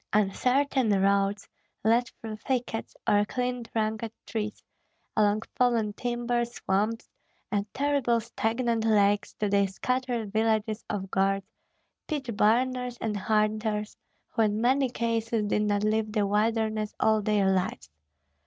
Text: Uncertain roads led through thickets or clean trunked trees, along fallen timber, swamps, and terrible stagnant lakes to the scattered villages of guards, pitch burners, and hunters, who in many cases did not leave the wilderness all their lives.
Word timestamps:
Uncertain 0.13 0.89
roads 0.99 1.47
led 1.83 2.07
through 2.19 2.35
thickets 2.37 2.95
or 3.07 3.23
clean 3.23 3.63
trunked 3.63 4.09
trees, 4.25 4.63
along 5.15 5.43
fallen 5.55 5.93
timber, 5.93 6.43
swamps, 6.43 7.07
and 7.51 7.71
terrible 7.71 8.19
stagnant 8.19 8.83
lakes 8.83 9.33
to 9.33 9.47
the 9.47 9.67
scattered 9.67 10.33
villages 10.33 10.83
of 10.89 11.11
guards, 11.11 11.45
pitch 12.07 12.35
burners, 12.35 12.97
and 12.99 13.15
hunters, 13.15 13.95
who 14.29 14.41
in 14.41 14.59
many 14.59 14.89
cases 14.89 15.45
did 15.45 15.61
not 15.61 15.83
leave 15.83 16.11
the 16.11 16.25
wilderness 16.25 16.95
all 16.99 17.21
their 17.21 17.51
lives. 17.51 17.91